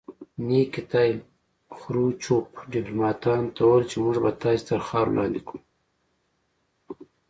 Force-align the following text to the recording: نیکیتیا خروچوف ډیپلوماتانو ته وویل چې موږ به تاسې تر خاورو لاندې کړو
نیکیتیا 0.47 1.17
خروچوف 1.77 2.45
ډیپلوماتانو 2.73 3.53
ته 3.55 3.59
وویل 3.65 3.85
چې 3.89 3.95
موږ 4.03 4.15
به 4.23 4.31
تاسې 4.41 4.63
تر 4.69 4.79
خاورو 4.87 5.15
لاندې 5.17 5.41
کړو 5.47 5.59